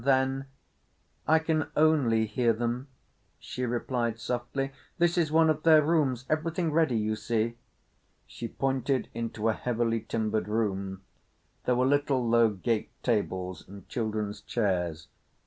Then, 0.03 0.45
"I 1.27 1.37
can 1.37 1.67
only 1.77 2.25
hear 2.25 2.53
them," 2.53 2.87
she 3.37 3.67
replied 3.67 4.17
softly. 4.19 4.71
"This 4.97 5.15
is 5.15 5.31
one 5.31 5.47
of 5.47 5.61
their 5.61 5.83
rooms—everything 5.83 6.71
ready, 6.71 6.97
you 6.97 7.15
see." 7.15 7.55
She 8.25 8.47
pointed 8.47 9.09
into 9.13 9.47
a 9.47 9.53
heavily 9.53 9.99
timbered 10.01 10.47
room. 10.47 11.03
There 11.65 11.75
were 11.75 11.85
little 11.85 12.27
low 12.27 12.49
gate 12.49 12.89
tables 13.03 13.67
and 13.67 13.87
children's 13.89 14.41
chairs. 14.41 15.07